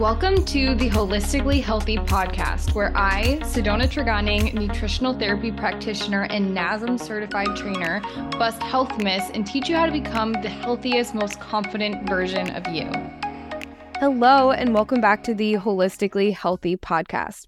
Welcome 0.00 0.46
to 0.46 0.74
the 0.76 0.88
Holistically 0.88 1.62
Healthy 1.62 1.98
podcast, 1.98 2.74
where 2.74 2.90
I, 2.96 3.38
Sydona 3.42 3.86
Tregoning, 3.86 4.54
nutritional 4.54 5.12
therapy 5.12 5.52
practitioner 5.52 6.22
and 6.30 6.56
NASM 6.56 6.98
certified 6.98 7.54
trainer, 7.54 8.00
bust 8.30 8.62
health 8.62 8.96
myths 8.96 9.30
and 9.34 9.46
teach 9.46 9.68
you 9.68 9.76
how 9.76 9.84
to 9.84 9.92
become 9.92 10.32
the 10.32 10.48
healthiest, 10.48 11.14
most 11.14 11.38
confident 11.38 12.08
version 12.08 12.48
of 12.52 12.66
you. 12.68 12.90
Hello, 13.96 14.52
and 14.52 14.72
welcome 14.72 15.02
back 15.02 15.22
to 15.24 15.34
the 15.34 15.56
Holistically 15.56 16.32
Healthy 16.32 16.78
podcast. 16.78 17.46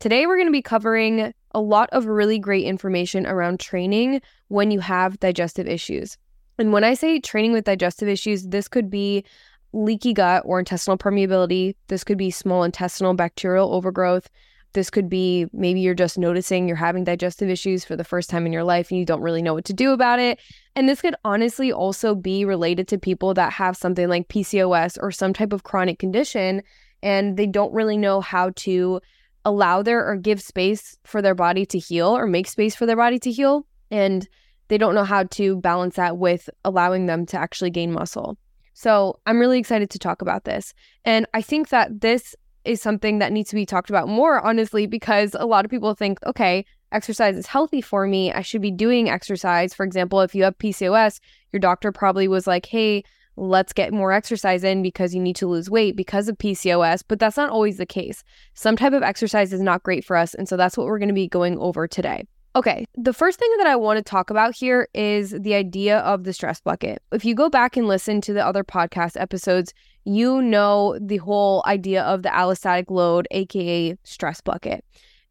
Today, 0.00 0.26
we're 0.26 0.38
going 0.38 0.48
to 0.48 0.52
be 0.52 0.60
covering 0.60 1.32
a 1.52 1.60
lot 1.60 1.88
of 1.92 2.06
really 2.06 2.40
great 2.40 2.64
information 2.64 3.28
around 3.28 3.60
training 3.60 4.20
when 4.48 4.72
you 4.72 4.80
have 4.80 5.20
digestive 5.20 5.68
issues. 5.68 6.18
And 6.58 6.72
when 6.72 6.84
I 6.84 6.94
say 6.94 7.20
training 7.20 7.52
with 7.52 7.64
digestive 7.64 8.08
issues, 8.08 8.42
this 8.48 8.68
could 8.68 8.90
be 8.90 9.24
leaky 9.72 10.12
gut 10.12 10.42
or 10.44 10.58
intestinal 10.58 10.98
permeability. 10.98 11.74
This 11.88 12.04
could 12.04 12.18
be 12.18 12.30
small 12.30 12.62
intestinal 12.64 13.14
bacterial 13.14 13.72
overgrowth. 13.72 14.28
This 14.74 14.90
could 14.90 15.08
be 15.08 15.46
maybe 15.52 15.80
you're 15.80 15.94
just 15.94 16.18
noticing 16.18 16.66
you're 16.66 16.76
having 16.76 17.04
digestive 17.04 17.50
issues 17.50 17.84
for 17.84 17.94
the 17.94 18.04
first 18.04 18.30
time 18.30 18.46
in 18.46 18.52
your 18.52 18.64
life 18.64 18.90
and 18.90 18.98
you 18.98 19.04
don't 19.04 19.20
really 19.20 19.42
know 19.42 19.54
what 19.54 19.66
to 19.66 19.74
do 19.74 19.92
about 19.92 20.18
it. 20.18 20.38
And 20.74 20.88
this 20.88 21.02
could 21.02 21.14
honestly 21.24 21.70
also 21.70 22.14
be 22.14 22.44
related 22.44 22.88
to 22.88 22.98
people 22.98 23.34
that 23.34 23.52
have 23.52 23.76
something 23.76 24.08
like 24.08 24.28
PCOS 24.28 24.96
or 25.00 25.10
some 25.10 25.34
type 25.34 25.52
of 25.52 25.64
chronic 25.64 25.98
condition 25.98 26.62
and 27.02 27.36
they 27.36 27.46
don't 27.46 27.72
really 27.74 27.98
know 27.98 28.20
how 28.20 28.50
to 28.56 29.00
allow 29.44 29.82
their 29.82 30.08
or 30.08 30.16
give 30.16 30.40
space 30.40 30.96
for 31.04 31.20
their 31.20 31.34
body 31.34 31.66
to 31.66 31.78
heal 31.78 32.08
or 32.08 32.26
make 32.26 32.46
space 32.46 32.74
for 32.74 32.86
their 32.86 32.96
body 32.96 33.18
to 33.18 33.30
heal. 33.30 33.66
And 33.90 34.26
they 34.68 34.78
don't 34.78 34.94
know 34.94 35.04
how 35.04 35.24
to 35.24 35.56
balance 35.56 35.96
that 35.96 36.16
with 36.16 36.48
allowing 36.64 37.06
them 37.06 37.26
to 37.26 37.38
actually 37.38 37.70
gain 37.70 37.92
muscle. 37.92 38.38
So 38.74 39.18
I'm 39.26 39.38
really 39.38 39.58
excited 39.58 39.90
to 39.90 39.98
talk 39.98 40.22
about 40.22 40.44
this. 40.44 40.74
And 41.04 41.26
I 41.34 41.42
think 41.42 41.68
that 41.68 42.00
this 42.00 42.34
is 42.64 42.80
something 42.80 43.18
that 43.18 43.32
needs 43.32 43.50
to 43.50 43.56
be 43.56 43.66
talked 43.66 43.90
about 43.90 44.08
more, 44.08 44.40
honestly, 44.40 44.86
because 44.86 45.34
a 45.38 45.46
lot 45.46 45.64
of 45.64 45.70
people 45.70 45.94
think, 45.94 46.18
okay, 46.24 46.64
exercise 46.92 47.36
is 47.36 47.46
healthy 47.46 47.80
for 47.80 48.06
me. 48.06 48.32
I 48.32 48.42
should 48.42 48.62
be 48.62 48.70
doing 48.70 49.08
exercise. 49.08 49.74
For 49.74 49.84
example, 49.84 50.20
if 50.20 50.34
you 50.34 50.44
have 50.44 50.58
PCOS, 50.58 51.20
your 51.52 51.60
doctor 51.60 51.90
probably 51.90 52.28
was 52.28 52.46
like, 52.46 52.66
hey, 52.66 53.02
let's 53.36 53.72
get 53.72 53.92
more 53.92 54.12
exercise 54.12 54.62
in 54.62 54.82
because 54.82 55.14
you 55.14 55.20
need 55.20 55.36
to 55.36 55.46
lose 55.46 55.70
weight 55.70 55.96
because 55.96 56.28
of 56.28 56.36
PCOS, 56.36 57.02
but 57.06 57.18
that's 57.18 57.36
not 57.36 57.50
always 57.50 57.78
the 57.78 57.86
case. 57.86 58.22
Some 58.54 58.76
type 58.76 58.92
of 58.92 59.02
exercise 59.02 59.52
is 59.52 59.60
not 59.60 59.82
great 59.82 60.04
for 60.04 60.16
us. 60.16 60.34
And 60.34 60.48
so 60.48 60.56
that's 60.56 60.76
what 60.76 60.86
we're 60.86 60.98
going 60.98 61.08
to 61.08 61.14
be 61.14 61.28
going 61.28 61.58
over 61.58 61.88
today. 61.88 62.26
Okay, 62.54 62.84
the 62.94 63.14
first 63.14 63.38
thing 63.38 63.50
that 63.58 63.66
I 63.66 63.76
want 63.76 63.96
to 63.96 64.02
talk 64.02 64.28
about 64.28 64.54
here 64.54 64.86
is 64.92 65.30
the 65.30 65.54
idea 65.54 66.00
of 66.00 66.24
the 66.24 66.34
stress 66.34 66.60
bucket. 66.60 67.02
If 67.10 67.24
you 67.24 67.34
go 67.34 67.48
back 67.48 67.78
and 67.78 67.88
listen 67.88 68.20
to 68.22 68.34
the 68.34 68.44
other 68.44 68.62
podcast 68.62 69.18
episodes, 69.18 69.72
you 70.04 70.42
know 70.42 70.98
the 71.00 71.16
whole 71.16 71.62
idea 71.66 72.02
of 72.02 72.22
the 72.22 72.28
allostatic 72.28 72.90
load, 72.90 73.26
aka 73.30 73.96
stress 74.04 74.42
bucket. 74.42 74.84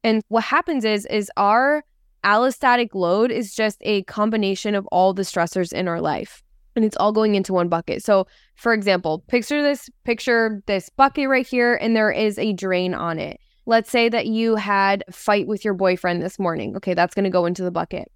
And 0.03 0.23
what 0.29 0.45
happens 0.45 0.83
is 0.83 1.05
is 1.07 1.29
our 1.37 1.83
allostatic 2.23 2.95
load 2.95 3.31
is 3.31 3.53
just 3.53 3.77
a 3.81 4.01
combination 4.03 4.73
of 4.73 4.87
all 4.87 5.13
the 5.13 5.23
stressors 5.23 5.71
in 5.71 5.87
our 5.87 6.01
life 6.01 6.43
and 6.75 6.85
it's 6.85 6.97
all 6.97 7.11
going 7.11 7.35
into 7.35 7.53
one 7.53 7.67
bucket. 7.67 8.03
So, 8.03 8.27
for 8.55 8.73
example, 8.73 9.23
picture 9.27 9.61
this 9.61 9.89
picture 10.03 10.61
this 10.67 10.89
bucket 10.89 11.27
right 11.27 11.45
here 11.45 11.75
and 11.75 11.95
there 11.95 12.11
is 12.11 12.39
a 12.39 12.53
drain 12.53 12.93
on 12.93 13.19
it. 13.19 13.39
Let's 13.65 13.91
say 13.91 14.09
that 14.09 14.27
you 14.27 14.55
had 14.55 15.03
a 15.07 15.11
fight 15.11 15.47
with 15.47 15.63
your 15.63 15.73
boyfriend 15.73 16.21
this 16.21 16.39
morning. 16.39 16.75
Okay, 16.77 16.93
that's 16.93 17.13
going 17.13 17.25
to 17.25 17.29
go 17.29 17.45
into 17.45 17.63
the 17.63 17.71
bucket. 17.71 18.11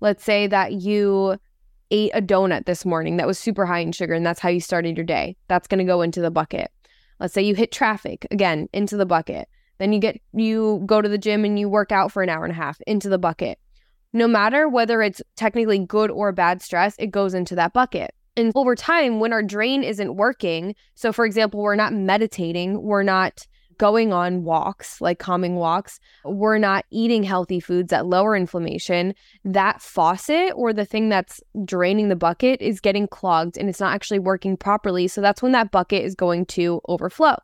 Let's 0.00 0.24
say 0.24 0.46
that 0.46 0.72
you 0.72 1.38
ate 1.90 2.12
a 2.14 2.22
donut 2.22 2.66
this 2.66 2.84
morning 2.84 3.16
that 3.16 3.26
was 3.26 3.38
super 3.38 3.66
high 3.66 3.80
in 3.80 3.92
sugar 3.92 4.14
and 4.14 4.24
that's 4.24 4.40
how 4.40 4.48
you 4.48 4.60
started 4.60 4.96
your 4.96 5.06
day. 5.06 5.36
That's 5.48 5.66
going 5.66 5.78
to 5.78 5.84
go 5.84 6.02
into 6.02 6.20
the 6.20 6.30
bucket. 6.30 6.70
Let's 7.18 7.34
say 7.34 7.42
you 7.42 7.54
hit 7.54 7.72
traffic, 7.72 8.26
again, 8.30 8.68
into 8.72 8.96
the 8.96 9.06
bucket. 9.06 9.48
Then 9.78 9.92
you 9.92 9.98
get 9.98 10.20
you 10.32 10.82
go 10.86 11.00
to 11.00 11.08
the 11.08 11.18
gym 11.18 11.44
and 11.44 11.58
you 11.58 11.68
work 11.68 11.90
out 11.90 12.12
for 12.12 12.22
an 12.22 12.28
hour 12.28 12.44
and 12.44 12.52
a 12.52 12.56
half 12.56 12.80
into 12.86 13.08
the 13.08 13.18
bucket. 13.18 13.58
No 14.12 14.26
matter 14.26 14.68
whether 14.68 15.02
it's 15.02 15.22
technically 15.36 15.78
good 15.78 16.10
or 16.10 16.32
bad 16.32 16.62
stress, 16.62 16.94
it 16.98 17.10
goes 17.10 17.34
into 17.34 17.54
that 17.54 17.72
bucket. 17.72 18.12
And 18.36 18.52
over 18.54 18.74
time, 18.74 19.20
when 19.20 19.32
our 19.32 19.42
drain 19.42 19.82
isn't 19.82 20.16
working, 20.16 20.74
so 20.94 21.12
for 21.12 21.24
example, 21.24 21.60
we're 21.60 21.76
not 21.76 21.92
meditating, 21.92 22.82
we're 22.82 23.02
not 23.02 23.46
going 23.80 24.12
on 24.12 24.44
walks, 24.44 25.00
like 25.00 25.18
calming 25.18 25.56
walks, 25.56 25.98
we're 26.26 26.58
not 26.58 26.84
eating 26.90 27.22
healthy 27.22 27.58
foods 27.58 27.88
that 27.88 28.04
lower 28.04 28.36
inflammation, 28.36 29.14
that 29.42 29.80
faucet 29.80 30.52
or 30.54 30.74
the 30.74 30.84
thing 30.84 31.08
that's 31.08 31.40
draining 31.64 32.10
the 32.10 32.14
bucket 32.14 32.60
is 32.60 32.78
getting 32.78 33.08
clogged 33.08 33.56
and 33.56 33.70
it's 33.70 33.80
not 33.80 33.94
actually 33.94 34.18
working 34.18 34.54
properly. 34.54 35.08
So 35.08 35.22
that's 35.22 35.40
when 35.40 35.52
that 35.52 35.70
bucket 35.70 36.04
is 36.04 36.14
going 36.14 36.44
to 36.46 36.82
overflow. 36.88 37.36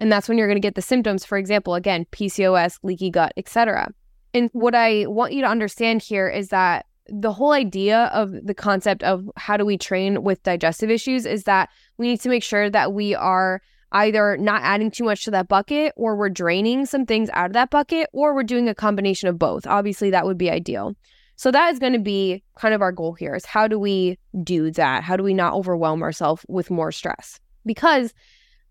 And 0.00 0.10
that's 0.10 0.28
when 0.28 0.36
you're 0.36 0.48
going 0.48 0.60
to 0.60 0.66
get 0.66 0.74
the 0.74 0.82
symptoms, 0.82 1.24
for 1.24 1.38
example, 1.38 1.76
again, 1.76 2.06
PCOS, 2.10 2.80
leaky 2.82 3.10
gut, 3.10 3.32
etc. 3.36 3.92
And 4.34 4.50
what 4.54 4.74
I 4.74 5.06
want 5.06 5.32
you 5.32 5.42
to 5.42 5.48
understand 5.48 6.02
here 6.02 6.28
is 6.28 6.48
that 6.48 6.86
the 7.06 7.32
whole 7.32 7.52
idea 7.52 8.06
of 8.06 8.32
the 8.44 8.54
concept 8.54 9.04
of 9.04 9.30
how 9.36 9.56
do 9.56 9.64
we 9.64 9.78
train 9.78 10.24
with 10.24 10.42
digestive 10.42 10.90
issues 10.90 11.24
is 11.24 11.44
that 11.44 11.68
we 11.98 12.08
need 12.08 12.20
to 12.22 12.28
make 12.28 12.42
sure 12.42 12.68
that 12.68 12.92
we 12.92 13.14
are 13.14 13.62
either 13.92 14.36
not 14.36 14.62
adding 14.62 14.90
too 14.90 15.04
much 15.04 15.24
to 15.24 15.30
that 15.30 15.48
bucket 15.48 15.92
or 15.96 16.16
we're 16.16 16.28
draining 16.28 16.86
some 16.86 17.06
things 17.06 17.30
out 17.32 17.46
of 17.46 17.52
that 17.54 17.70
bucket 17.70 18.08
or 18.12 18.34
we're 18.34 18.42
doing 18.42 18.68
a 18.68 18.74
combination 18.74 19.28
of 19.28 19.38
both. 19.38 19.66
Obviously, 19.66 20.10
that 20.10 20.26
would 20.26 20.38
be 20.38 20.50
ideal. 20.50 20.94
So 21.36 21.50
that 21.52 21.72
is 21.72 21.78
going 21.78 21.92
to 21.92 22.00
be 22.00 22.42
kind 22.56 22.74
of 22.74 22.82
our 22.82 22.90
goal 22.90 23.12
here 23.12 23.34
is 23.34 23.44
how 23.44 23.68
do 23.68 23.78
we 23.78 24.18
do 24.42 24.72
that? 24.72 25.04
How 25.04 25.16
do 25.16 25.22
we 25.22 25.34
not 25.34 25.54
overwhelm 25.54 26.02
ourselves 26.02 26.44
with 26.48 26.70
more 26.70 26.90
stress? 26.90 27.38
Because 27.64 28.12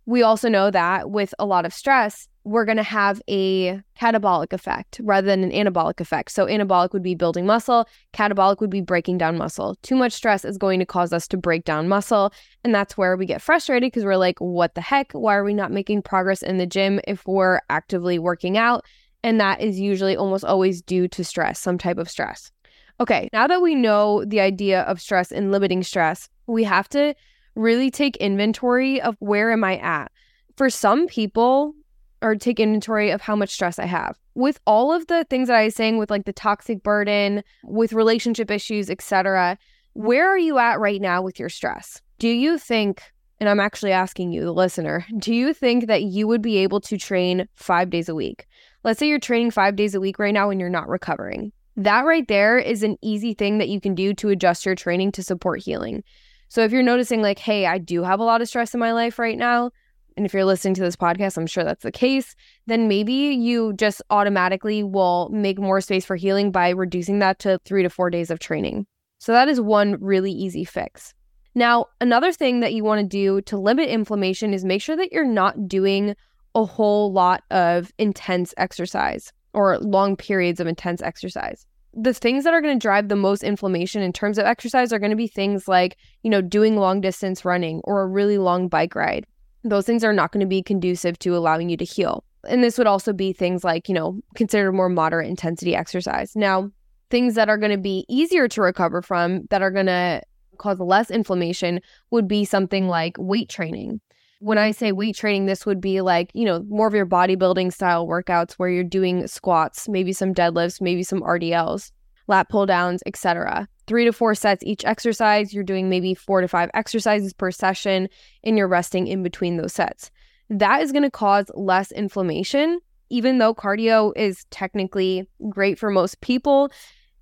we 0.06 0.22
also 0.22 0.50
know 0.50 0.70
that 0.72 1.10
with 1.10 1.34
a 1.40 1.46
lot 1.46 1.66
of 1.66 1.74
stress, 1.74 2.28
we're 2.48 2.66
going 2.66 2.78
to 2.78 2.84
have 2.84 3.22
a 3.28 3.82
catabolic 4.00 4.54
effect 4.54 5.02
rather 5.04 5.28
than 5.28 5.44
an 5.44 5.52
anabolic 5.52 6.00
effect. 6.00 6.32
So, 6.32 6.46
anabolic 6.46 6.94
would 6.94 7.04
be 7.04 7.14
building 7.14 7.46
muscle, 7.46 7.88
catabolic 8.14 8.62
would 8.62 8.70
be 8.70 8.82
breaking 8.82 9.18
down 9.18 9.38
muscle. 9.38 9.76
Too 9.84 9.96
much 9.96 10.14
stress 10.14 10.46
is 10.46 10.58
going 10.58 10.80
to 10.80 10.86
cause 10.86 11.12
us 11.12 11.28
to 11.30 11.38
break 11.38 11.66
down 11.66 11.90
muscle. 11.90 12.32
And 12.64 12.74
that's 12.74 12.98
where 12.98 13.18
we 13.18 13.26
get 13.26 13.42
frustrated 13.42 13.88
because 13.88 14.06
we're 14.06 14.16
like, 14.16 14.40
what 14.40 14.76
the 14.76 14.82
heck? 14.82 15.12
Why 15.12 15.36
are 15.36 15.44
we 15.44 15.54
not 15.54 15.72
making 15.72 16.04
progress 16.04 16.42
in 16.42 16.58
the 16.58 16.66
gym 16.66 17.02
if 17.06 17.28
we're 17.28 17.60
actively 17.70 18.18
working 18.18 18.58
out? 18.58 18.86
And 19.24 19.42
that 19.42 19.60
is 19.60 19.80
usually 19.80 20.16
almost 20.16 20.46
always 20.46 20.82
due 20.82 21.08
to 21.10 21.24
stress, 21.24 21.60
some 21.60 21.78
type 21.78 21.98
of 21.98 22.10
stress. 22.10 22.52
Okay, 23.00 23.30
now 23.34 23.46
that 23.48 23.62
we 23.62 23.76
know 23.76 24.24
the 24.24 24.40
idea 24.40 24.82
of 24.84 25.02
stress 25.02 25.32
and 25.32 25.52
limiting 25.52 25.84
stress, 25.84 26.30
we 26.48 26.64
have 26.64 26.88
to 26.90 27.14
really 27.56 27.92
take 27.92 28.16
inventory 28.18 29.02
of 29.02 29.18
where 29.20 29.52
am 29.52 29.64
I 29.64 29.78
at. 29.80 30.12
For 30.56 30.70
some 30.70 31.08
people, 31.08 31.76
or 32.22 32.36
take 32.36 32.60
inventory 32.60 33.10
of 33.10 33.22
how 33.22 33.36
much 33.36 33.52
stress 33.52 33.80
I 33.80 33.86
have. 33.86 34.18
With 34.36 34.60
all 34.66 34.92
of 34.92 35.08
the 35.08 35.24
things 35.30 35.48
that 35.48 35.58
I 35.58 35.66
was 35.66 35.76
saying 35.76 35.98
with 35.98 36.10
like 36.10 36.26
the 36.26 36.34
toxic 36.34 36.84
burden, 36.84 37.44
with 37.64 37.94
relationship 37.94 38.52
issues, 38.52 38.90
etc., 38.90 39.58
where 39.94 40.28
are 40.28 40.38
you 40.38 40.58
at 40.60 40.80
right 40.80 41.02
now 41.02 41.22
with 41.22 41.40
your 41.40 41.50
stress? 41.50 42.02
Do 42.20 42.28
you 42.28 42.58
think 42.58 43.04
and 43.40 43.50
I'm 43.50 43.60
actually 43.60 43.92
asking 43.92 44.32
you, 44.32 44.42
the 44.42 44.52
listener, 44.52 45.06
do 45.20 45.34
you 45.34 45.54
think 45.54 45.88
that 45.88 46.04
you 46.04 46.28
would 46.28 46.42
be 46.42 46.58
able 46.58 46.82
to 46.82 46.98
train 46.98 47.48
5 47.56 47.90
days 47.90 48.10
a 48.10 48.16
week? 48.16 48.48
Let's 48.84 49.00
say 49.00 49.08
you're 49.08 49.20
training 49.20 49.52
5 49.52 49.76
days 49.76 49.94
a 49.94 50.00
week 50.00 50.18
right 50.18 50.34
now 50.34 50.50
and 50.50 50.60
you're 50.60 50.70
not 50.70 50.88
recovering. 50.88 51.52
That 51.76 52.06
right 52.06 52.28
there 52.28 52.58
is 52.58 52.82
an 52.82 52.98
easy 53.04 53.36
thing 53.36 53.60
that 53.60 53.70
you 53.70 53.80
can 53.80 53.94
do 53.94 54.14
to 54.16 54.30
adjust 54.30 54.66
your 54.66 54.74
training 54.74 55.12
to 55.14 55.24
support 55.24 55.62
healing. 55.62 56.04
So 56.50 56.64
if 56.64 56.72
you're 56.72 56.82
noticing 56.82 57.22
like, 57.22 57.38
"Hey, 57.38 57.68
I 57.68 57.78
do 57.78 58.04
have 58.04 58.20
a 58.20 58.24
lot 58.24 58.42
of 58.42 58.48
stress 58.48 58.74
in 58.74 58.80
my 58.80 58.94
life 58.94 59.20
right 59.20 59.38
now," 59.38 59.70
and 60.18 60.26
if 60.26 60.34
you're 60.34 60.46
listening 60.46 60.74
to 60.74 60.82
this 60.82 60.96
podcast, 60.96 61.38
I'm 61.38 61.48
sure 61.48 61.64
that's 61.64 61.84
the 61.84 61.92
case, 61.92 62.36
then 62.66 62.88
maybe 62.88 63.14
you 63.14 63.74
just 63.74 64.02
automatically 64.10 64.84
will 64.84 65.30
make 65.30 65.60
more 65.60 65.80
space 65.80 66.06
for 66.06 66.16
healing 66.16 66.52
by 66.52 66.70
reducing 66.70 67.20
that 67.20 67.38
to 67.40 67.60
three 67.64 67.84
to 67.84 67.90
four 67.90 68.10
days 68.10 68.32
of 68.32 68.40
training. 68.40 68.88
So 69.20 69.32
that 69.32 69.48
is 69.48 69.62
one 69.62 69.98
really 70.02 70.32
easy 70.32 70.66
fix. 70.66 71.14
Now, 71.54 71.86
another 72.02 72.32
thing 72.32 72.60
that 72.62 72.74
you 72.74 72.84
want 72.84 73.02
to 73.02 73.08
do 73.08 73.42
to 73.42 73.58
limit 73.58 73.90
inflammation 73.90 74.54
is 74.54 74.66
make 74.66 74.82
sure 74.82 74.96
that 74.98 75.12
you're 75.12 75.24
not 75.24 75.68
doing 75.68 76.16
a 76.56 76.66
whole 76.66 77.14
lot 77.14 77.44
of 77.52 77.92
intense 78.00 78.54
exercise 78.58 79.32
or 79.54 79.78
long 79.80 80.16
periods 80.16 80.60
of 80.60 80.68
intense 80.68 81.02
exercise. 81.02 81.66
The 81.94 82.14
things 82.14 82.44
that 82.44 82.54
are 82.54 82.62
going 82.62 82.78
to 82.78 82.82
drive 82.82 83.08
the 83.08 83.16
most 83.16 83.44
inflammation 83.44 84.02
in 84.02 84.14
terms 84.14 84.38
of 84.38 84.46
exercise 84.46 84.92
are 84.92 85.00
going 85.00 85.12
to 85.12 85.16
be 85.16 85.28
things 85.28 85.68
like, 85.68 85.98
you 86.22 86.30
know, 86.30 86.42
doing 86.42 86.76
long 86.76 87.02
distance 87.02 87.46
running 87.46 87.82
or 87.84 88.02
a 88.02 88.08
really 88.08 88.38
long 88.38 88.68
bike 88.68 88.96
ride 88.96 89.26
those 89.64 89.86
things 89.86 90.04
are 90.04 90.14
not 90.14 90.32
going 90.32 90.42
to 90.42 90.48
be 90.48 90.62
conducive 90.62 91.20
to 91.20 91.36
allowing 91.36 91.70
you 91.70 91.78
to 91.78 91.86
heal. 91.86 92.24
And 92.48 92.64
this 92.64 92.78
would 92.78 92.88
also 92.88 93.14
be 93.14 93.34
things 93.34 93.64
like, 93.64 93.90
you 93.90 93.96
know, 93.96 94.20
consider 94.36 94.72
more 94.72 94.90
moderate 94.90 95.28
intensity 95.28 95.76
exercise. 95.76 96.36
Now, 96.36 96.72
things 97.10 97.36
that 97.36 97.50
are 97.50 97.58
going 97.58 97.72
to 97.72 97.78
be 97.78 98.06
easier 98.08 98.48
to 98.50 98.62
recover 98.62 99.02
from 99.02 99.46
that 99.50 99.62
are 99.62 99.72
going 99.72 99.88
to 99.88 100.22
cause 100.58 100.80
less 100.80 101.12
inflammation 101.12 101.82
would 102.12 102.28
be 102.28 102.46
something 102.46 102.88
like 102.88 103.16
weight 103.20 103.50
training. 103.50 104.00
When 104.40 104.58
I 104.58 104.72
say 104.72 104.92
weight 104.92 105.16
training, 105.16 105.48
this 105.48 105.66
would 105.66 105.82
be 105.82 106.02
like, 106.02 106.30
you 106.34 106.46
know, 106.46 106.64
more 106.70 106.88
of 106.88 106.94
your 106.94 107.08
bodybuilding 107.08 107.74
style 107.74 108.08
workouts 108.08 108.54
where 108.54 108.70
you're 108.70 108.84
doing 108.84 109.28
squats, 109.28 109.90
maybe 109.90 110.14
some 110.14 110.34
deadlifts, 110.34 110.80
maybe 110.80 111.04
some 111.04 111.22
RDLs, 111.22 111.92
lat 112.28 112.48
pull 112.50 112.66
downs, 112.66 113.02
etc 113.06 113.68
three 113.88 114.06
to 114.06 114.14
four 114.14 114.36
sets 114.36 114.64
each 114.64 114.86
exercise. 114.86 115.54
You're 115.54 115.64
doing 115.64 115.90
maybe 115.90 116.14
four 116.14 116.42
to 116.42 116.48
five 116.48 116.70
exercises 116.74 117.34
per 117.34 117.52
session, 117.52 118.10
and 118.44 118.58
you're 118.58 118.68
resting 118.68 119.08
in 119.08 119.24
between 119.24 119.58
those 119.58 119.74
sets. 119.74 120.12
that 120.50 120.82
is 120.82 120.92
going 120.92 121.04
to 121.04 121.12
cause 121.12 121.52
less 121.56 121.92
inflammation. 121.92 122.80
Even 123.10 123.38
though 123.38 123.54
cardio 123.54 124.14
is 124.16 124.46
technically 124.50 125.28
great 125.50 125.80
for 125.80 125.90
most 125.90 126.20
people, 126.22 126.70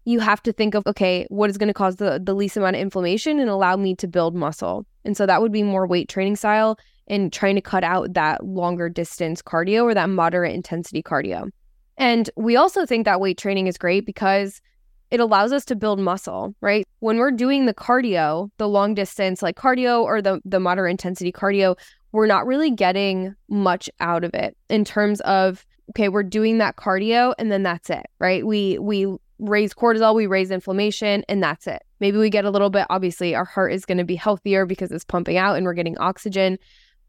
you 0.04 0.20
have 0.20 0.42
to 0.44 0.52
think 0.52 0.76
of 0.76 0.84
okay, 0.86 1.26
what 1.30 1.50
is 1.50 1.58
going 1.58 1.68
to 1.68 1.74
cause 1.74 1.96
the, 1.98 2.20
the 2.24 2.36
least 2.36 2.58
amount 2.58 2.76
of 2.76 2.82
inflammation 2.82 3.40
and 3.40 3.50
allow 3.50 3.76
me 3.76 3.96
to 3.96 4.08
build 4.08 4.36
muscle. 4.36 4.86
And 5.04 5.16
so 5.16 5.26
that 5.26 5.42
would 5.42 5.52
be 5.52 5.64
more 5.64 5.88
weight 5.88 6.10
training 6.10 6.36
style 6.36 6.78
and 7.08 7.32
trying 7.32 7.56
to 7.56 7.62
cut 7.62 7.84
out 7.84 8.14
that 8.14 8.46
longer 8.46 8.90
distance 8.90 9.42
cardio 9.42 9.84
or 9.84 9.94
that 9.94 10.10
moderate 10.10 10.56
intensity 10.56 11.04
cardio. 11.04 11.50
And 11.98 12.30
we 12.36 12.56
also 12.56 12.86
think 12.86 13.06
that 13.06 13.22
weight 13.22 13.38
training 13.38 13.68
is 13.68 13.78
great 13.78 14.06
because 14.06 14.62
it 15.12 15.20
allows 15.20 15.52
us 15.52 15.66
to 15.66 15.76
build 15.76 16.00
muscle, 16.00 16.56
right? 16.62 16.86
When 17.00 17.18
we're 17.18 17.32
doing 17.32 17.66
the 17.66 17.74
cardio, 17.74 18.50
the 18.58 18.68
long 18.68 18.94
distance 18.94 19.42
like 19.42 19.56
cardio 19.56 20.02
or 20.04 20.22
the 20.22 20.42
the 20.46 20.60
moderate 20.60 20.92
intensity 20.92 21.32
cardio, 21.32 21.78
we're 22.12 22.28
not 22.28 22.46
really 22.46 22.72
getting 22.72 23.36
much 23.50 23.90
out 24.00 24.24
of 24.24 24.34
it 24.34 24.58
in 24.70 24.86
terms 24.86 25.22
of 25.22 25.66
okay, 25.92 26.10
we're 26.10 26.24
doing 26.24 26.58
that 26.58 26.76
cardio 26.76 27.34
and 27.38 27.52
then 27.52 27.64
that's 27.64 27.90
it, 27.90 28.06
right? 28.20 28.46
We 28.46 28.80
we 28.80 29.08
raise 29.38 29.74
cortisol, 29.74 30.16
we 30.16 30.28
raise 30.28 30.50
inflammation 30.50 31.24
and 31.28 31.44
that's 31.44 31.68
it. 31.68 31.84
Maybe 32.00 32.18
we 32.18 32.30
get 32.30 32.46
a 32.46 32.50
little 32.50 32.70
bit 32.70 32.88
obviously 32.90 33.36
our 33.36 33.46
heart 33.46 33.74
is 33.74 33.86
going 33.86 33.98
to 33.98 34.06
be 34.06 34.16
healthier 34.16 34.66
because 34.66 34.92
it's 34.92 35.06
pumping 35.06 35.38
out 35.38 35.56
and 35.56 35.66
we're 35.66 35.74
getting 35.74 35.98
oxygen, 35.98 36.58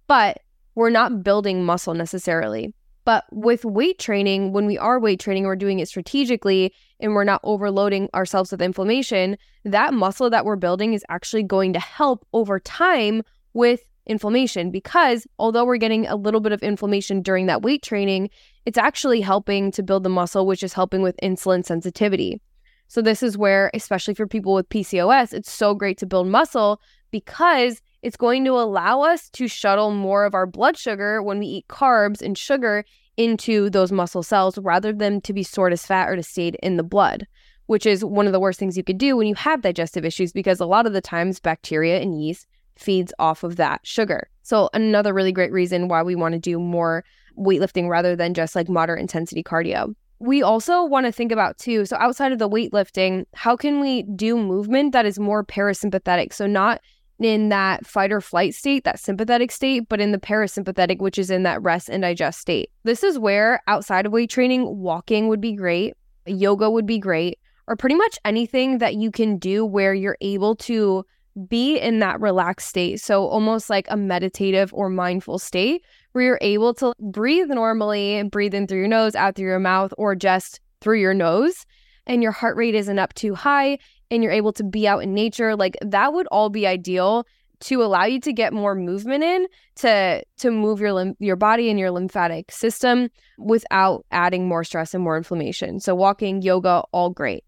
but 0.06 0.40
we're 0.74 0.90
not 0.90 1.22
building 1.22 1.64
muscle 1.64 1.94
necessarily. 1.94 2.74
But 3.06 3.24
with 3.30 3.64
weight 3.64 4.00
training, 4.00 4.52
when 4.52 4.66
we 4.66 4.76
are 4.76 4.98
weight 4.98 5.20
training, 5.20 5.44
we're 5.44 5.54
doing 5.54 5.78
it 5.78 5.86
strategically 5.86 6.74
and 6.98 7.14
we're 7.14 7.22
not 7.22 7.40
overloading 7.44 8.10
ourselves 8.14 8.50
with 8.50 8.60
inflammation, 8.60 9.38
that 9.64 9.94
muscle 9.94 10.28
that 10.28 10.44
we're 10.44 10.56
building 10.56 10.92
is 10.92 11.04
actually 11.08 11.44
going 11.44 11.72
to 11.72 11.78
help 11.78 12.26
over 12.32 12.58
time 12.58 13.22
with 13.54 13.80
inflammation 14.06 14.72
because 14.72 15.24
although 15.38 15.64
we're 15.64 15.76
getting 15.76 16.06
a 16.08 16.16
little 16.16 16.40
bit 16.40 16.50
of 16.50 16.60
inflammation 16.64 17.22
during 17.22 17.46
that 17.46 17.62
weight 17.62 17.82
training, 17.82 18.28
it's 18.64 18.78
actually 18.78 19.20
helping 19.20 19.70
to 19.70 19.84
build 19.84 20.02
the 20.02 20.08
muscle, 20.08 20.44
which 20.44 20.64
is 20.64 20.72
helping 20.72 21.00
with 21.00 21.16
insulin 21.22 21.64
sensitivity. 21.64 22.40
So, 22.88 23.02
this 23.02 23.22
is 23.22 23.38
where, 23.38 23.70
especially 23.74 24.14
for 24.14 24.26
people 24.26 24.54
with 24.54 24.68
PCOS, 24.68 25.32
it's 25.32 25.50
so 25.50 25.74
great 25.74 25.98
to 25.98 26.06
build 26.06 26.28
muscle 26.28 26.80
because 27.10 27.82
it's 28.06 28.16
going 28.16 28.44
to 28.44 28.52
allow 28.52 29.00
us 29.00 29.28
to 29.30 29.48
shuttle 29.48 29.90
more 29.90 30.24
of 30.24 30.32
our 30.32 30.46
blood 30.46 30.78
sugar 30.78 31.20
when 31.20 31.40
we 31.40 31.46
eat 31.46 31.66
carbs 31.66 32.22
and 32.22 32.38
sugar 32.38 32.84
into 33.16 33.68
those 33.68 33.90
muscle 33.90 34.22
cells 34.22 34.56
rather 34.58 34.92
than 34.92 35.20
to 35.20 35.32
be 35.32 35.42
stored 35.42 35.72
as 35.72 35.84
fat 35.84 36.08
or 36.08 36.14
to 36.14 36.22
stay 36.22 36.52
in 36.62 36.76
the 36.76 36.84
blood, 36.84 37.26
which 37.66 37.84
is 37.84 38.04
one 38.04 38.26
of 38.26 38.32
the 38.32 38.38
worst 38.38 38.60
things 38.60 38.76
you 38.76 38.84
could 38.84 38.96
do 38.96 39.16
when 39.16 39.26
you 39.26 39.34
have 39.34 39.60
digestive 39.60 40.04
issues 40.04 40.32
because 40.32 40.60
a 40.60 40.66
lot 40.66 40.86
of 40.86 40.92
the 40.92 41.00
times 41.00 41.40
bacteria 41.40 41.98
and 41.98 42.22
yeast 42.22 42.46
feeds 42.76 43.12
off 43.18 43.42
of 43.42 43.56
that 43.56 43.84
sugar. 43.84 44.28
So 44.44 44.70
another 44.72 45.12
really 45.12 45.32
great 45.32 45.50
reason 45.50 45.88
why 45.88 46.04
we 46.04 46.14
want 46.14 46.34
to 46.34 46.38
do 46.38 46.60
more 46.60 47.02
weightlifting 47.36 47.88
rather 47.88 48.14
than 48.14 48.34
just 48.34 48.54
like 48.54 48.68
moderate 48.68 49.00
intensity 49.00 49.42
cardio. 49.42 49.92
We 50.20 50.44
also 50.44 50.84
want 50.84 51.06
to 51.06 51.12
think 51.12 51.32
about 51.32 51.58
too, 51.58 51.84
so 51.84 51.96
outside 51.96 52.30
of 52.30 52.38
the 52.38 52.48
weightlifting, 52.48 53.24
how 53.34 53.56
can 53.56 53.80
we 53.80 54.04
do 54.04 54.38
movement 54.38 54.92
that 54.92 55.06
is 55.06 55.18
more 55.18 55.44
parasympathetic? 55.44 56.32
So 56.32 56.46
not 56.46 56.80
in 57.18 57.48
that 57.48 57.86
fight 57.86 58.12
or 58.12 58.20
flight 58.20 58.54
state, 58.54 58.84
that 58.84 59.00
sympathetic 59.00 59.50
state, 59.50 59.88
but 59.88 60.00
in 60.00 60.12
the 60.12 60.18
parasympathetic, 60.18 60.98
which 60.98 61.18
is 61.18 61.30
in 61.30 61.44
that 61.44 61.62
rest 61.62 61.88
and 61.88 62.02
digest 62.02 62.40
state. 62.40 62.70
This 62.84 63.02
is 63.02 63.18
where 63.18 63.60
outside 63.66 64.06
of 64.06 64.12
weight 64.12 64.30
training, 64.30 64.78
walking 64.78 65.28
would 65.28 65.40
be 65.40 65.52
great, 65.52 65.94
yoga 66.26 66.70
would 66.70 66.86
be 66.86 66.98
great, 66.98 67.38
or 67.66 67.76
pretty 67.76 67.96
much 67.96 68.18
anything 68.24 68.78
that 68.78 68.94
you 68.94 69.10
can 69.10 69.38
do 69.38 69.64
where 69.64 69.94
you're 69.94 70.18
able 70.20 70.54
to 70.56 71.04
be 71.48 71.78
in 71.78 71.98
that 71.98 72.20
relaxed 72.20 72.68
state. 72.68 73.00
So 73.00 73.26
almost 73.26 73.68
like 73.68 73.86
a 73.90 73.96
meditative 73.96 74.72
or 74.72 74.88
mindful 74.88 75.38
state 75.38 75.84
where 76.12 76.24
you're 76.24 76.38
able 76.40 76.72
to 76.74 76.94
breathe 76.98 77.48
normally 77.48 78.14
and 78.14 78.30
breathe 78.30 78.54
in 78.54 78.66
through 78.66 78.78
your 78.78 78.88
nose, 78.88 79.14
out 79.14 79.36
through 79.36 79.48
your 79.48 79.58
mouth, 79.58 79.92
or 79.98 80.14
just 80.14 80.60
through 80.80 81.00
your 81.00 81.14
nose. 81.14 81.66
And 82.06 82.22
your 82.22 82.32
heart 82.32 82.56
rate 82.56 82.74
isn't 82.74 82.98
up 82.98 83.12
too 83.14 83.34
high 83.34 83.78
and 84.10 84.22
you're 84.22 84.32
able 84.32 84.52
to 84.54 84.64
be 84.64 84.86
out 84.86 85.02
in 85.02 85.14
nature, 85.14 85.56
like 85.56 85.76
that 85.82 86.12
would 86.12 86.26
all 86.28 86.50
be 86.50 86.66
ideal 86.66 87.26
to 87.58 87.82
allow 87.82 88.04
you 88.04 88.20
to 88.20 88.32
get 88.32 88.52
more 88.52 88.74
movement 88.74 89.24
in 89.24 89.46
to 89.76 90.22
to 90.38 90.50
move 90.50 90.80
your 90.80 90.92
lim- 90.92 91.16
your 91.18 91.36
body 91.36 91.70
and 91.70 91.78
your 91.78 91.90
lymphatic 91.90 92.52
system 92.52 93.08
without 93.38 94.04
adding 94.10 94.46
more 94.46 94.64
stress 94.64 94.94
and 94.94 95.02
more 95.02 95.16
inflammation. 95.16 95.80
So 95.80 95.94
walking, 95.94 96.42
yoga, 96.42 96.82
all 96.92 97.10
great. 97.10 97.44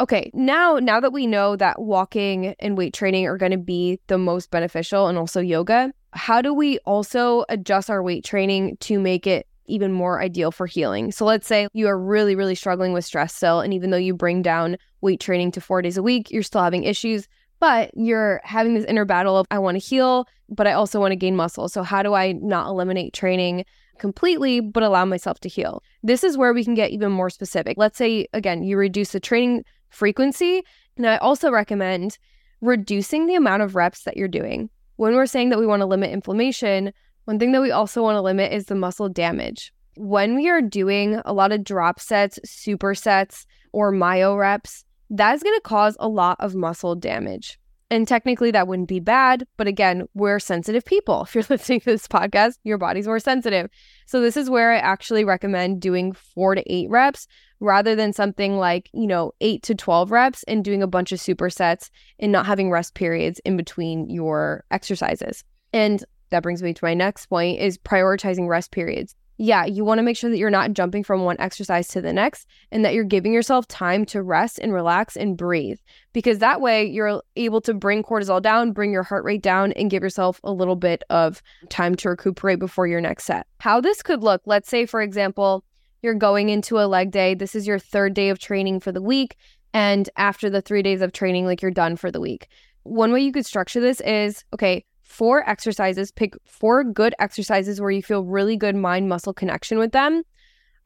Okay, 0.00 0.30
now 0.32 0.76
now 0.76 1.00
that 1.00 1.12
we 1.12 1.26
know 1.26 1.56
that 1.56 1.80
walking 1.80 2.54
and 2.60 2.78
weight 2.78 2.94
training 2.94 3.26
are 3.26 3.36
going 3.36 3.52
to 3.52 3.58
be 3.58 3.98
the 4.06 4.18
most 4.18 4.50
beneficial 4.50 5.08
and 5.08 5.18
also 5.18 5.40
yoga, 5.40 5.92
how 6.12 6.40
do 6.40 6.54
we 6.54 6.78
also 6.80 7.44
adjust 7.48 7.90
our 7.90 8.02
weight 8.02 8.24
training 8.24 8.76
to 8.80 9.00
make 9.00 9.26
it 9.26 9.47
even 9.68 9.92
more 9.92 10.20
ideal 10.20 10.50
for 10.50 10.66
healing. 10.66 11.12
So 11.12 11.24
let's 11.24 11.46
say 11.46 11.68
you 11.72 11.88
are 11.88 11.98
really, 11.98 12.34
really 12.34 12.54
struggling 12.54 12.92
with 12.92 13.04
stress 13.04 13.34
still. 13.34 13.60
And 13.60 13.72
even 13.74 13.90
though 13.90 13.96
you 13.96 14.14
bring 14.14 14.42
down 14.42 14.76
weight 15.00 15.20
training 15.20 15.52
to 15.52 15.60
four 15.60 15.82
days 15.82 15.96
a 15.96 16.02
week, 16.02 16.30
you're 16.30 16.42
still 16.42 16.62
having 16.62 16.84
issues, 16.84 17.28
but 17.60 17.90
you're 17.94 18.40
having 18.44 18.74
this 18.74 18.84
inner 18.84 19.04
battle 19.04 19.36
of, 19.38 19.46
I 19.50 19.58
want 19.58 19.76
to 19.76 19.86
heal, 19.86 20.26
but 20.48 20.66
I 20.66 20.72
also 20.72 21.00
want 21.00 21.12
to 21.12 21.16
gain 21.16 21.36
muscle. 21.36 21.68
So 21.68 21.82
how 21.82 22.02
do 22.02 22.14
I 22.14 22.32
not 22.32 22.68
eliminate 22.68 23.12
training? 23.12 23.64
completely, 23.98 24.60
but 24.60 24.82
allow 24.82 25.04
myself 25.04 25.40
to 25.40 25.48
heal. 25.48 25.82
This 26.02 26.24
is 26.24 26.38
where 26.38 26.54
we 26.54 26.64
can 26.64 26.74
get 26.74 26.90
even 26.90 27.12
more 27.12 27.30
specific. 27.30 27.76
Let's 27.76 27.98
say, 27.98 28.26
again, 28.32 28.62
you 28.62 28.76
reduce 28.76 29.12
the 29.12 29.20
training 29.20 29.64
frequency. 29.90 30.62
And 30.96 31.06
I 31.06 31.16
also 31.18 31.50
recommend 31.50 32.18
reducing 32.60 33.26
the 33.26 33.34
amount 33.34 33.62
of 33.62 33.76
reps 33.76 34.04
that 34.04 34.16
you're 34.16 34.28
doing. 34.28 34.70
When 34.96 35.14
we're 35.14 35.26
saying 35.26 35.50
that 35.50 35.58
we 35.58 35.66
want 35.66 35.80
to 35.80 35.86
limit 35.86 36.10
inflammation, 36.10 36.92
one 37.28 37.38
thing 37.38 37.52
that 37.52 37.60
we 37.60 37.70
also 37.70 38.02
want 38.02 38.16
to 38.16 38.22
limit 38.22 38.54
is 38.54 38.64
the 38.64 38.74
muscle 38.74 39.10
damage. 39.10 39.70
When 39.98 40.34
we 40.34 40.48
are 40.48 40.62
doing 40.62 41.20
a 41.26 41.34
lot 41.34 41.52
of 41.52 41.62
drop 41.62 42.00
sets, 42.00 42.38
supersets, 42.46 43.44
or 43.70 43.92
myo 43.92 44.34
reps, 44.34 44.86
that 45.10 45.34
is 45.34 45.42
going 45.42 45.54
to 45.54 45.60
cause 45.60 45.94
a 46.00 46.08
lot 46.08 46.38
of 46.40 46.54
muscle 46.54 46.94
damage. 46.94 47.58
And 47.90 48.08
technically, 48.08 48.50
that 48.52 48.66
wouldn't 48.66 48.88
be 48.88 48.98
bad. 48.98 49.46
But 49.58 49.66
again, 49.66 50.04
we're 50.14 50.38
sensitive 50.38 50.86
people. 50.86 51.20
If 51.28 51.34
you're 51.34 51.44
listening 51.50 51.80
to 51.80 51.90
this 51.90 52.08
podcast, 52.08 52.54
your 52.64 52.78
body's 52.78 53.06
more 53.06 53.18
sensitive. 53.18 53.68
So, 54.06 54.22
this 54.22 54.38
is 54.38 54.48
where 54.48 54.72
I 54.72 54.78
actually 54.78 55.26
recommend 55.26 55.82
doing 55.82 56.12
four 56.12 56.54
to 56.54 56.62
eight 56.72 56.88
reps 56.88 57.26
rather 57.60 57.94
than 57.94 58.14
something 58.14 58.56
like, 58.56 58.88
you 58.94 59.06
know, 59.06 59.32
eight 59.42 59.62
to 59.64 59.74
12 59.74 60.10
reps 60.10 60.44
and 60.44 60.64
doing 60.64 60.82
a 60.82 60.86
bunch 60.86 61.12
of 61.12 61.18
supersets 61.18 61.90
and 62.18 62.32
not 62.32 62.46
having 62.46 62.70
rest 62.70 62.94
periods 62.94 63.38
in 63.44 63.58
between 63.58 64.08
your 64.08 64.64
exercises. 64.70 65.44
And 65.74 66.02
that 66.30 66.42
brings 66.42 66.62
me 66.62 66.74
to 66.74 66.84
my 66.84 66.94
next 66.94 67.26
point 67.26 67.60
is 67.60 67.78
prioritizing 67.78 68.48
rest 68.48 68.70
periods. 68.70 69.14
Yeah, 69.40 69.64
you 69.66 69.84
want 69.84 69.98
to 69.98 70.02
make 70.02 70.16
sure 70.16 70.30
that 70.30 70.36
you're 70.36 70.50
not 70.50 70.72
jumping 70.72 71.04
from 71.04 71.22
one 71.22 71.36
exercise 71.38 71.86
to 71.88 72.00
the 72.00 72.12
next 72.12 72.48
and 72.72 72.84
that 72.84 72.92
you're 72.92 73.04
giving 73.04 73.32
yourself 73.32 73.68
time 73.68 74.04
to 74.06 74.20
rest 74.20 74.58
and 74.58 74.72
relax 74.72 75.16
and 75.16 75.36
breathe 75.36 75.78
because 76.12 76.40
that 76.40 76.60
way 76.60 76.84
you're 76.84 77.22
able 77.36 77.60
to 77.60 77.72
bring 77.72 78.02
cortisol 78.02 78.42
down, 78.42 78.72
bring 78.72 78.92
your 78.92 79.04
heart 79.04 79.24
rate 79.24 79.42
down, 79.42 79.70
and 79.74 79.90
give 79.90 80.02
yourself 80.02 80.40
a 80.42 80.52
little 80.52 80.74
bit 80.74 81.04
of 81.08 81.40
time 81.68 81.94
to 81.94 82.08
recuperate 82.08 82.58
before 82.58 82.88
your 82.88 83.00
next 83.00 83.24
set. 83.24 83.46
How 83.60 83.80
this 83.80 84.02
could 84.02 84.24
look, 84.24 84.42
let's 84.44 84.68
say, 84.68 84.86
for 84.86 85.00
example, 85.00 85.64
you're 86.02 86.14
going 86.14 86.48
into 86.48 86.80
a 86.80 86.86
leg 86.86 87.12
day. 87.12 87.34
This 87.34 87.54
is 87.54 87.64
your 87.64 87.78
third 87.78 88.14
day 88.14 88.30
of 88.30 88.40
training 88.40 88.80
for 88.80 88.90
the 88.90 89.02
week. 89.02 89.36
And 89.72 90.10
after 90.16 90.50
the 90.50 90.62
three 90.62 90.82
days 90.82 91.00
of 91.00 91.12
training, 91.12 91.46
like 91.46 91.62
you're 91.62 91.70
done 91.70 91.94
for 91.94 92.10
the 92.10 92.20
week. 92.20 92.48
One 92.82 93.12
way 93.12 93.20
you 93.20 93.32
could 93.32 93.46
structure 93.46 93.80
this 93.80 94.00
is 94.00 94.44
okay, 94.52 94.84
four 95.08 95.48
exercises, 95.48 96.12
pick 96.12 96.34
four 96.44 96.84
good 96.84 97.14
exercises 97.18 97.80
where 97.80 97.90
you 97.90 98.02
feel 98.02 98.24
really 98.24 98.56
good 98.56 98.76
mind 98.76 99.08
muscle 99.08 99.32
connection 99.32 99.78
with 99.78 99.92
them. 99.92 100.22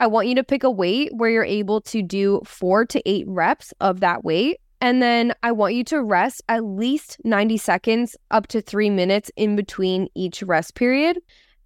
I 0.00 0.06
want 0.06 0.28
you 0.28 0.34
to 0.36 0.44
pick 0.44 0.64
a 0.64 0.70
weight 0.70 1.10
where 1.14 1.28
you're 1.28 1.44
able 1.44 1.80
to 1.82 2.02
do 2.02 2.40
four 2.44 2.86
to 2.86 3.02
eight 3.04 3.24
reps 3.28 3.74
of 3.80 4.00
that 4.00 4.24
weight. 4.24 4.58
And 4.80 5.02
then 5.02 5.32
I 5.42 5.52
want 5.52 5.74
you 5.74 5.84
to 5.84 6.02
rest 6.02 6.42
at 6.48 6.64
least 6.64 7.18
90 7.24 7.56
seconds 7.56 8.16
up 8.30 8.46
to 8.48 8.60
three 8.60 8.90
minutes 8.90 9.30
in 9.36 9.54
between 9.54 10.08
each 10.14 10.42
rest 10.42 10.74
period. 10.74 11.18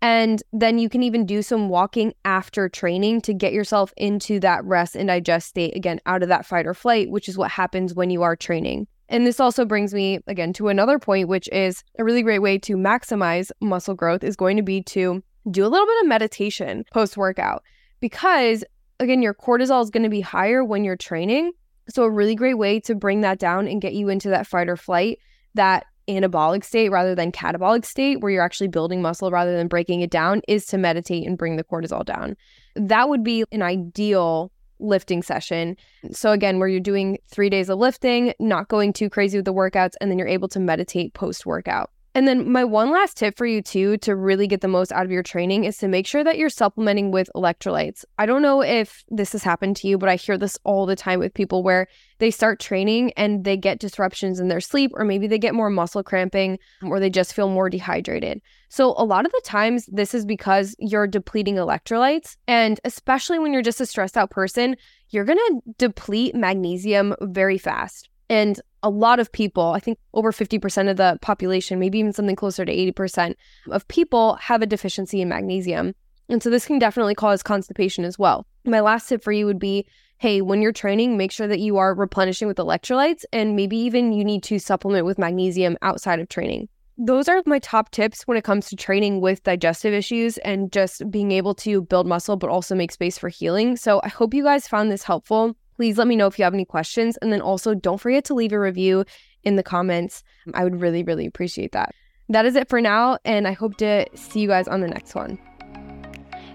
And 0.03 0.43
then 0.53 0.79
you 0.79 0.89
can 0.89 1.03
even 1.03 1.25
do 1.25 1.41
some 1.43 1.69
walking 1.69 2.13
after 2.25 2.69
training 2.69 3.23
to 3.23 3.33
get 3.33 3.53
yourself 3.53 3.93
into 3.97 4.39
that 4.41 4.65
rest 4.65 4.97
and 4.97 5.09
digest 5.09 5.49
state 5.49 5.75
again, 5.75 6.01
out 6.05 6.23
of 6.23 6.29
that 6.29 6.45
fight 6.45 6.67
or 6.67 6.75
flight, 6.75 7.11
which 7.11 7.29
is 7.29 7.39
what 7.39 7.51
happens 7.51 7.95
when 7.95 8.11
you 8.11 8.23
are 8.23 8.37
training. 8.37 8.87
And 9.09 9.27
this 9.27 9.41
also 9.41 9.65
brings 9.65 9.95
me 9.95 10.21
again 10.27 10.53
to 10.55 10.69
another 10.69 10.99
point, 10.99 11.29
which 11.29 11.49
is 11.53 11.85
a 11.99 12.05
really 12.05 12.23
great 12.23 12.41
way 12.41 12.59
to 12.59 12.77
maximize 12.77 13.51
muscle 13.61 13.95
growth 13.95 14.25
is 14.25 14.37
going 14.37 14.57
to 14.57 14.63
be 14.63 14.83
to 14.83 15.23
do 15.51 15.65
a 15.65 15.69
little 15.69 15.87
bit 15.87 16.03
of 16.03 16.09
meditation 16.09 16.85
post 16.93 17.17
workout 17.17 17.63
because 18.01 18.65
again, 19.01 19.23
your 19.23 19.35
cortisol 19.35 19.83
is 19.83 19.91
going 19.91 20.03
to 20.03 20.09
be 20.09 20.21
higher 20.21 20.65
when 20.65 20.85
you're 20.85 20.97
training. 20.97 21.53
So, 21.89 22.03
a 22.03 22.11
really 22.11 22.35
great 22.35 22.59
way 22.59 22.81
to 22.81 22.95
bring 22.95 23.21
that 23.21 23.39
down 23.39 23.69
and 23.69 23.81
get 23.81 23.95
you 23.95 24.09
into 24.09 24.29
that 24.31 24.47
fight 24.47 24.69
or 24.69 24.77
flight, 24.77 25.19
that 25.55 25.87
anabolic 26.09 26.65
state 26.65 26.91
rather 26.91 27.15
than 27.15 27.33
catabolic 27.33 27.85
state, 27.85 28.21
where 28.21 28.31
you're 28.31 28.43
actually 28.43 28.69
building 28.69 29.03
muscle 29.03 29.31
rather 29.31 29.57
than 29.57 29.69
breaking 29.69 30.01
it 30.01 30.11
down, 30.11 30.43
is 30.49 30.67
to 30.67 30.79
meditate 30.79 31.27
and 31.27 31.39
bring 31.39 31.57
the 31.57 31.65
cortisol 31.65 32.05
down. 32.05 32.37
That 32.75 33.09
would 33.09 33.23
be 33.23 33.45
an 33.53 33.63
ideal 33.63 34.51
lifting 34.79 35.23
session. 35.23 35.77
So, 36.13 36.33
again, 36.33 36.59
where 36.59 36.69
you're 36.69 36.81
doing 36.81 37.19
three 37.29 37.51
days 37.51 37.69
of 37.69 37.79
lifting, 37.79 38.35
not 38.39 38.69
going 38.69 38.93
too 38.93 39.11
crazy 39.11 39.39
with 39.39 39.45
the 39.45 39.55
workouts, 39.55 39.95
and 40.01 40.11
then 40.11 40.19
you're 40.19 40.29
able 40.29 40.49
to 40.49 40.61
meditate 40.61 41.15
post 41.15 41.47
workout. 41.47 41.91
And 42.17 42.27
then 42.27 42.51
my 42.51 42.65
one 42.65 42.91
last 42.91 43.19
tip 43.19 43.37
for 43.37 43.45
you 43.45 43.61
too 43.61 43.99
to 43.99 44.17
really 44.17 44.47
get 44.47 44.63
the 44.63 44.69
most 44.69 44.91
out 44.91 45.05
of 45.05 45.11
your 45.11 45.23
training 45.23 45.65
is 45.65 45.77
to 45.79 45.87
make 45.87 46.07
sure 46.07 46.25
that 46.25 46.39
you're 46.39 46.49
supplementing 46.49 47.11
with 47.11 47.29
electrolytes. 47.37 48.07
I 48.17 48.25
don't 48.25 48.41
know 48.41 48.63
if 48.63 49.05
this 49.11 49.33
has 49.33 49.43
happened 49.43 49.77
to 49.77 49.89
you, 49.89 49.99
but 49.99 50.09
I 50.09 50.17
hear 50.17 50.39
this 50.39 50.59
all 50.65 50.87
the 50.87 50.97
time 50.97 51.19
with 51.19 51.35
people 51.35 51.63
where 51.63 51.89
they 52.17 52.31
start 52.31 52.59
training 52.59 53.13
and 53.19 53.45
they 53.45 53.59
get 53.59 53.81
disruptions 53.81 54.41
in 54.41 54.49
their 54.49 54.63
sleep 54.63 54.93
or 54.95 55.05
maybe 55.05 55.27
they 55.27 55.39
get 55.39 55.55
more 55.55 55.69
muscle 55.69 56.03
cramping 56.03 56.59
or 56.87 57.01
they 57.01 57.11
just 57.11 57.35
feel 57.35 57.51
more 57.51 57.69
dehydrated. 57.69 58.41
So 58.69 58.95
a 58.97 59.05
lot 59.05 59.27
of 59.27 59.33
the 59.33 59.43
times 59.45 59.87
this 59.87 60.15
is 60.15 60.25
because 60.25 60.75
you're 60.79 61.07
depleting 61.07 61.57
electrolytes 61.57 62.37
and 62.47 62.81
especially 62.85 63.39
when 63.39 63.53
you're 63.53 63.63
just 63.63 63.81
a 63.81 63.87
stressed 63.87 64.17
out 64.17 64.31
person, 64.31 64.77
you're 65.11 65.25
going 65.25 65.39
to 65.39 65.61
deplete 65.79 66.35
magnesium 66.35 67.15
very 67.21 67.59
fast. 67.59 68.09
And 68.29 68.61
a 68.83 68.91
lot 68.91 69.21
of 69.21 69.31
people, 69.31 69.73
I 69.73 69.81
think 69.81 69.99
over 70.15 70.33
50% 70.33 70.91
of 70.91 70.97
the 70.97 71.19
population, 71.23 71.79
maybe 71.79 71.99
even 71.99 72.13
something 72.13 72.37
closer 72.37 72.65
to 72.65 72.73
80% 72.93 73.35
of 73.71 73.87
people 73.89 74.35
have 74.37 74.63
a 74.63 74.67
deficiency 74.67 75.21
in 75.21 75.29
magnesium. 75.29 75.95
And 76.29 76.43
so 76.43 76.51
this 76.51 76.67
can 76.67 76.79
definitely 76.79 77.15
cause 77.15 77.43
constipation 77.43 78.05
as 78.05 78.19
well. 78.19 78.47
My 78.65 78.81
last 78.81 79.09
tip 79.09 79.23
for 79.23 79.33
you 79.33 79.47
would 79.47 79.61
be 79.61 79.87
hey, 80.19 80.41
when 80.41 80.63
you're 80.63 80.73
training, 80.73 81.19
make 81.19 81.31
sure 81.31 81.47
that 81.47 81.59
you 81.59 81.77
are 81.77 81.95
replenishing 81.95 82.49
with 82.49 82.57
electrolytes 82.57 83.25
and 83.35 83.55
maybe 83.55 83.77
even 83.77 84.13
you 84.15 84.25
need 84.25 84.43
to 84.43 84.59
supplement 84.59 85.05
with 85.05 85.19
magnesium 85.19 85.77
outside 85.83 86.21
of 86.21 86.29
training. 86.29 86.69
Those 86.99 87.29
are 87.29 87.43
my 87.45 87.59
top 87.59 87.91
tips 87.91 88.23
when 88.23 88.39
it 88.39 88.45
comes 88.45 88.69
to 88.69 88.77
training 88.77 89.21
with 89.21 89.43
digestive 89.43 89.93
issues 89.93 90.39
and 90.39 90.73
just 90.73 91.11
being 91.11 91.31
able 91.31 91.55
to 91.57 91.83
build 91.83 92.07
muscle, 92.07 92.37
but 92.37 92.49
also 92.49 92.75
make 92.75 92.91
space 92.91 93.19
for 93.19 93.29
healing. 93.29 93.77
So 93.77 94.01
I 94.03 94.09
hope 94.09 94.33
you 94.33 94.43
guys 94.43 94.67
found 94.67 94.91
this 94.91 95.03
helpful. 95.03 95.55
Please 95.77 95.99
let 95.99 96.07
me 96.07 96.17
know 96.17 96.27
if 96.27 96.39
you 96.39 96.45
have 96.45 96.55
any 96.55 96.65
questions. 96.65 97.19
And 97.19 97.31
then 97.31 97.43
also 97.43 97.75
don't 97.75 98.01
forget 98.01 98.25
to 98.27 98.35
leave 98.35 98.53
a 98.53 98.59
review 98.59 99.05
in 99.45 99.57
the 99.57 99.63
comments. 99.63 100.23
I 100.55 100.65
would 100.65 100.81
really, 100.81 101.03
really 101.03 101.27
appreciate 101.27 101.73
that. 101.73 101.95
That 102.31 102.47
is 102.47 102.57
it 102.57 102.71
for 102.71 102.81
now. 102.81 103.19
And 103.27 103.47
I 103.47 103.53
hope 103.53 103.77
to 103.77 104.07
see 104.15 104.41
you 104.41 104.49
guys 104.49 104.67
on 104.67 104.81
the 104.81 104.89
next 104.89 105.15
one. 105.15 105.39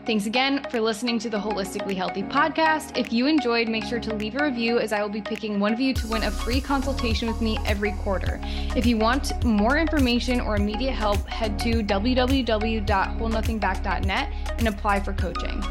Thanks 0.03 0.25
again 0.25 0.65
for 0.71 0.81
listening 0.81 1.19
to 1.19 1.29
the 1.29 1.37
Holistically 1.37 1.95
Healthy 1.95 2.23
podcast. 2.23 2.97
If 2.97 3.13
you 3.13 3.27
enjoyed, 3.27 3.69
make 3.69 3.83
sure 3.83 3.99
to 3.99 4.15
leave 4.15 4.35
a 4.35 4.43
review 4.43 4.79
as 4.79 4.91
I 4.91 5.03
will 5.03 5.09
be 5.09 5.21
picking 5.21 5.59
one 5.59 5.73
of 5.73 5.79
you 5.79 5.93
to 5.93 6.07
win 6.07 6.23
a 6.23 6.31
free 6.31 6.59
consultation 6.59 7.27
with 7.27 7.39
me 7.39 7.59
every 7.67 7.91
quarter. 7.91 8.39
If 8.75 8.87
you 8.87 8.97
want 8.97 9.45
more 9.45 9.77
information 9.77 10.41
or 10.41 10.55
immediate 10.55 10.93
help, 10.93 11.27
head 11.27 11.59
to 11.59 11.83
www.holdnothingback.net 11.83 14.33
and 14.57 14.67
apply 14.67 15.01
for 15.01 15.13
coaching. 15.13 15.63